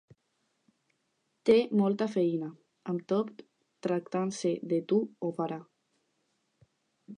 Té 1.49 1.57
molta 1.81 2.07
feina; 2.13 2.47
amb 2.93 3.05
tot, 3.13 3.45
tractant-se 3.89 4.55
de 4.75 4.83
tu, 4.93 5.01
ho 5.29 5.33
farà. 5.41 5.63